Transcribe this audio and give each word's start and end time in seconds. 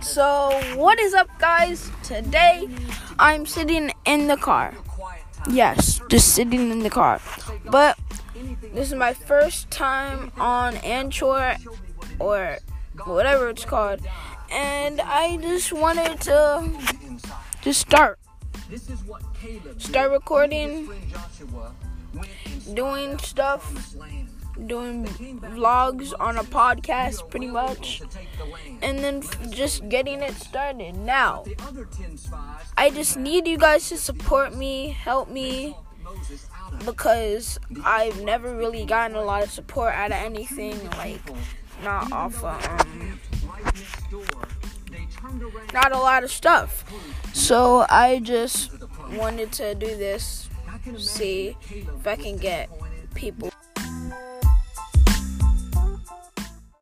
So, 0.00 0.60
what 0.76 0.98
is 1.00 1.14
up, 1.14 1.28
guys? 1.38 1.90
Today, 2.02 2.68
I'm 3.18 3.46
sitting 3.46 3.92
in 4.04 4.26
the 4.26 4.36
car. 4.36 4.74
Yes, 5.50 6.00
just 6.08 6.34
sitting 6.34 6.70
in 6.70 6.80
the 6.80 6.90
car. 6.90 7.20
But 7.64 7.98
this 8.74 8.88
is 8.88 8.94
my 8.94 9.14
first 9.14 9.70
time 9.70 10.32
on 10.38 10.76
Anchor 10.76 11.56
or 12.18 12.58
whatever 13.04 13.48
it's 13.48 13.64
called, 13.64 14.00
and 14.50 15.00
I 15.00 15.36
just 15.38 15.72
wanted 15.72 16.20
to 16.22 16.70
just 17.62 17.80
start. 17.80 18.18
Start 19.78 20.10
recording, 20.10 20.88
doing 22.74 23.18
stuff 23.18 23.94
doing 24.66 25.06
vlogs 25.06 26.12
on 26.20 26.36
a 26.36 26.44
podcast 26.44 27.28
pretty 27.30 27.46
much. 27.46 28.02
And 28.82 28.98
then 28.98 29.22
just 29.50 29.88
getting 29.88 30.20
it 30.20 30.34
started. 30.34 30.96
Now 30.96 31.44
i 32.76 32.90
just 32.90 33.16
need 33.16 33.46
you 33.46 33.58
guys 33.58 33.88
to 33.88 33.96
support 33.96 34.54
me 34.54 34.88
help 34.88 35.28
me 35.28 35.76
because 36.84 37.58
i've 37.84 38.22
never 38.22 38.56
really 38.56 38.84
gotten 38.84 39.16
a 39.16 39.22
lot 39.22 39.42
of 39.42 39.50
support 39.50 39.92
out 39.94 40.10
of 40.10 40.16
anything 40.16 40.78
like 40.90 41.20
not 41.82 42.10
off 42.12 42.42
of, 42.44 42.66
um, 42.66 43.20
not 45.72 45.92
a 45.92 45.98
lot 45.98 46.22
of 46.24 46.30
stuff. 46.30 46.84
So 47.32 47.86
i 47.88 48.20
just 48.20 48.70
wanted 49.12 49.52
to 49.52 49.74
do 49.74 49.86
this 49.86 50.48
see 50.96 51.56
if 51.70 52.06
i 52.06 52.16
can 52.16 52.36
get 52.36 52.68
people 53.14 53.51